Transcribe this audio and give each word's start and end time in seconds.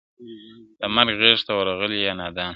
د 0.79 0.81
مرګ 0.95 1.13
غېږ 1.21 1.39
ته 1.47 1.51
ورغلی 1.55 1.99
یې 2.05 2.11
نادانه!! 2.19 2.49